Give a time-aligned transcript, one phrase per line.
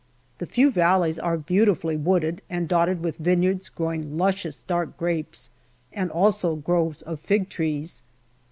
[0.39, 5.51] The few valleys are beautifully wooded and dotted with vineyards growing luscious dark grapes,
[5.93, 8.01] and also groves of fig trees.